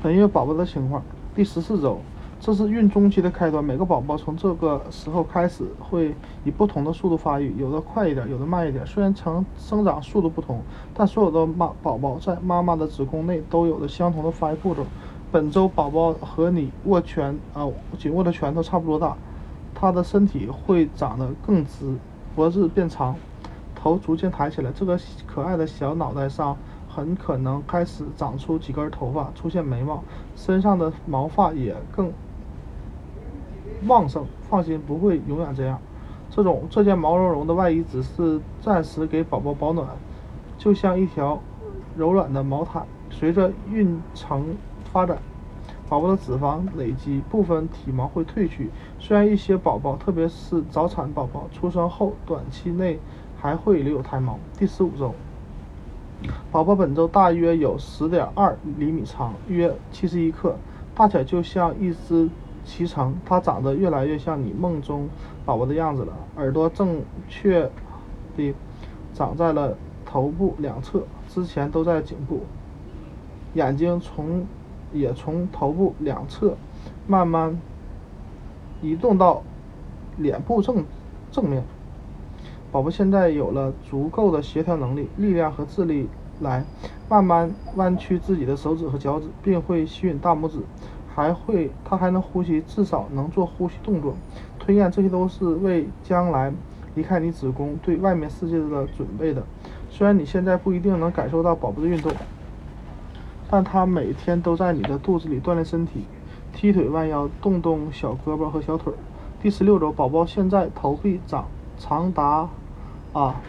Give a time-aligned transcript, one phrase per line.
[0.00, 1.02] 本月宝宝的情况，
[1.34, 1.98] 第十四周，
[2.38, 3.64] 这是孕中期的开端。
[3.64, 6.14] 每个宝宝从这个时候开始会
[6.44, 8.86] 以不同的速度发育，有的快一点，有的慢一点。
[8.86, 10.62] 虽然成生长速度不同，
[10.94, 14.86] 但所有的妈宝宝在妈妈的子宫内都有着相同的发育步骤。
[15.32, 17.66] 本周宝宝和你握拳啊
[17.98, 19.16] 紧握的拳头差不多大，
[19.74, 21.92] 他的身体会长得更直，
[22.36, 23.16] 脖子变长，
[23.74, 24.70] 头逐渐抬起来。
[24.70, 24.96] 这个
[25.26, 26.56] 可爱的小脑袋上。
[26.98, 30.02] 很可能开始长出几根头发，出现眉毛，
[30.34, 32.12] 身上的毛发也更
[33.86, 34.26] 旺盛。
[34.50, 35.78] 放心，不会永远这样。
[36.28, 39.86] 这种这件毛茸茸的外衣只是暂时给宝宝保暖，
[40.58, 41.38] 就像一条
[41.96, 42.84] 柔软的毛毯。
[43.10, 44.56] 随着孕程
[44.92, 45.18] 发展，
[45.88, 48.70] 宝宝的脂肪累积，部分体毛会褪去。
[48.98, 52.98] 虽然一些宝宝，特别是早产宝宝出生后短期内
[53.40, 54.36] 还会留有胎毛。
[54.58, 55.14] 第十五周。
[56.50, 60.56] 宝宝本周大约有十点二厘米长，约七十一克，
[60.94, 62.28] 大小就像一只
[62.66, 63.14] 脐橙。
[63.24, 65.08] 它长得越来越像你梦中
[65.44, 66.12] 宝宝的样子了。
[66.36, 67.70] 耳朵正确
[68.36, 68.54] 地
[69.14, 72.40] 长在了头部两侧，之前都在颈部。
[73.54, 74.46] 眼睛从
[74.92, 76.56] 也从头部两侧
[77.06, 77.60] 慢慢
[78.82, 79.42] 移动到
[80.16, 80.84] 脸部正
[81.30, 81.62] 正面。
[82.70, 86.06] 宝宝现在有了足够的协调能力、力量和智力，
[86.40, 86.62] 来
[87.08, 90.58] 慢慢弯曲自己的手指和脚趾，并会吸吮大拇指，
[91.14, 94.14] 还会，他还能呼吸，至少能做呼吸动作、
[94.58, 96.52] 吞咽，这些都是为将来
[96.94, 99.42] 离开你子宫、对外面世界的准备的。
[99.88, 102.12] 虽然你现在不一定能感受到宝宝的运动，
[103.48, 106.04] 但他每天都在你的肚子里锻炼身体，
[106.52, 108.92] 踢腿、弯腰，动动小胳膊和小腿。
[109.40, 111.46] 第十六周，宝宝现在头臂长。
[111.78, 112.48] 长达
[113.12, 113.40] 啊，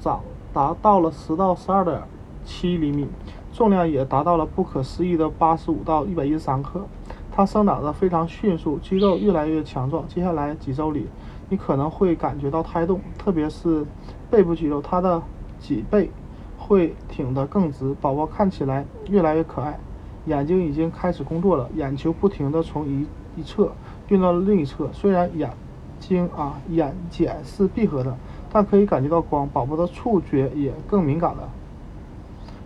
[0.00, 0.20] 长
[0.52, 2.02] 达到了十到十二点
[2.44, 3.08] 七厘米，
[3.52, 6.82] 重量也达到了不可思议的八十五到一百一十三克。
[7.32, 10.06] 它生长的非常迅速，肌肉越来越强壮。
[10.06, 11.08] 接下来几周里，
[11.48, 13.84] 你可能会感觉到胎动，特别是
[14.30, 15.20] 背部肌肉，它的
[15.58, 16.10] 脊背
[16.56, 17.92] 会挺得更直。
[18.00, 19.80] 宝宝看起来越来越可爱，
[20.26, 23.04] 眼睛已经开始工作了，眼球不停地从一
[23.34, 23.72] 一侧
[24.08, 24.88] 运到另一侧。
[24.92, 25.50] 虽然眼
[26.00, 28.16] 睛啊，眼睑是闭合的，
[28.52, 29.48] 但可以感觉到光。
[29.48, 31.48] 宝宝的触觉也更敏感了。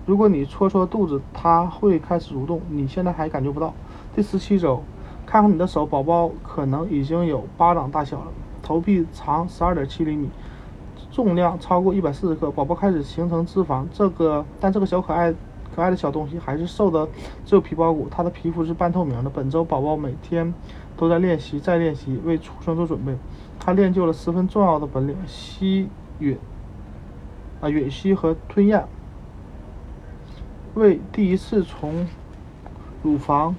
[0.06, 2.60] 如果你戳戳肚子，它会开始蠕动。
[2.70, 3.74] 你现在还感觉不到。
[4.16, 4.82] 第十七周，
[5.26, 8.26] 看看你的手，宝宝可能已经有巴掌大小了。
[8.62, 10.30] 头臂长十二点七厘米，
[11.10, 12.50] 重量超过一百四十克。
[12.50, 13.84] 宝宝开始形成脂肪。
[13.92, 15.32] 这个，但这个小可爱
[15.78, 17.06] 可爱的小东西还是瘦的
[17.44, 18.08] 只有皮包骨。
[18.10, 19.30] 它的皮肤是半透明的。
[19.30, 20.52] 本周宝宝每天。
[20.96, 23.14] 都在练习，再练习，为出生做准备。
[23.60, 26.34] 他练就了十分重要的本领：吸吮、
[27.60, 28.84] 啊吮吸和吞咽，
[30.74, 32.04] 为第一次从
[33.04, 33.54] 乳房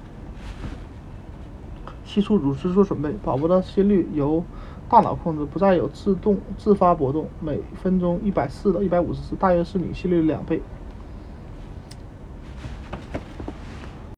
[2.04, 3.14] 吸出乳汁做准备。
[3.24, 4.44] 宝宝的心率由
[4.90, 10.62] 大脑控制，不再有自动自发波动，每分钟一百四到一百五十次，大约是你心率的两倍。